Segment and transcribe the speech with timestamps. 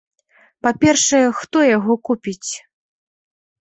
[0.67, 2.51] Па-першае, хто яго купіць?